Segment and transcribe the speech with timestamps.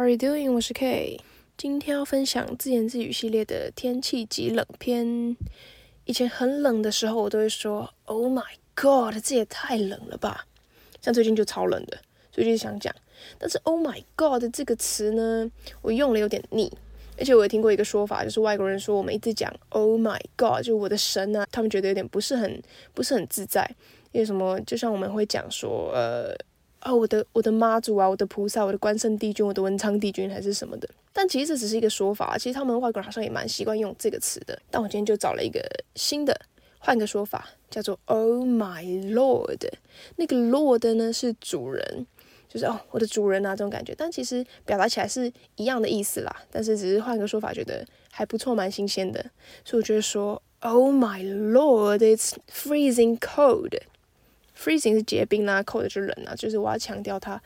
[0.00, 0.50] are you doing？
[0.50, 1.20] 我是 K，
[1.58, 5.36] 今天要分享自言自语系列的天气及冷篇。
[6.06, 10.46] 以前很冷的时候，我都会说 “Oh my God”，这也太冷了吧。
[11.02, 11.98] 像最近就超冷的，
[12.32, 12.94] 所以就想讲。
[13.38, 15.50] 但是 “Oh my God” 这个词呢，
[15.82, 16.72] 我用了有点腻。
[17.18, 22.62] 而且我也听过一个说法，就是外国人说我们一直讲 “Oh my God”，就我的神啊，他们觉得有点不是很
[22.94, 23.70] 不是很自在。
[24.12, 24.58] 因为什么？
[24.62, 26.34] 就像我们会讲说，呃。
[26.82, 30.88] 哦，我的我的妈祖啊，我的菩萨，我的关圣帝君，我的文昌帝君还是什么的。
[31.12, 34.58] 但其实这只是一个说法，其实他们外国人好像也蛮习惯用这个词的。
[34.70, 35.60] 但我今天就找了一个
[35.94, 36.34] 新的，
[36.78, 39.68] 换个说法，叫做 “Oh my Lord”。
[40.16, 42.06] 那个 Lord 呢是主人，
[42.48, 43.94] 就是哦我的主人啊这种感觉。
[43.98, 49.20] 但其实表达起来是一样的意思啦，但是只是换个说法，觉得还不错，蛮新鲜的。
[49.64, 53.76] 所以我觉得说 “Oh my Lord”，it's freezing cold。
[54.60, 57.40] Freezing 是结冰啦，cold 就冷啊，就是我要强调它。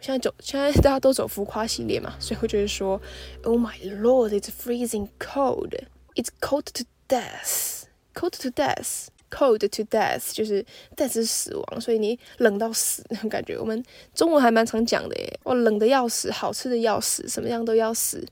[0.00, 3.00] 现在走，现在大家都走浮夸系列嘛，所以我就会说
[3.42, 5.74] ，Oh my lord, it's freezing cold.
[6.14, 7.84] It's cold to death.
[8.14, 9.08] Cold to death.
[9.30, 10.64] Cold to death 就是
[10.96, 13.58] death 是死亡，所以你冷到死那种感觉。
[13.58, 13.82] 我们
[14.14, 18.24] 中文还蛮常讲的耶，哇，冷的要死，好吃的要死，什么样都要死。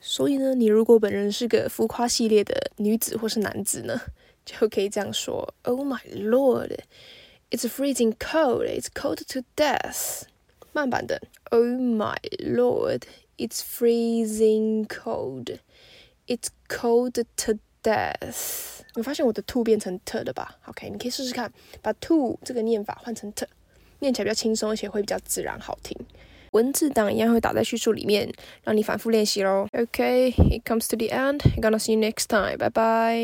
[0.00, 4.00] 所以呢，你如果本人是个浮夸系列的女子或是男子呢，
[4.44, 6.74] 就可以这样说，Oh my lord.
[7.51, 8.65] It's freezing cold.
[8.65, 10.23] It's cold to death.
[10.73, 13.03] 慢版的，Oh my lord,
[13.37, 15.59] it's freezing cold.
[16.27, 18.81] It's cold to death.
[18.95, 20.57] 你发现我的 to 变成 t 了吧？
[20.65, 23.45] OK，你可以试试看，把 to 这个念法换成 t，
[23.99, 25.95] 念起来比较轻松，而且会比较自然好听。
[26.51, 28.31] 文字档一样会打在叙述里面，
[28.63, 29.67] 让你反复练习喽。
[29.73, 31.39] OK, it comes to the end.
[31.39, 32.57] I'm gonna see you next time.
[32.57, 33.23] Bye bye.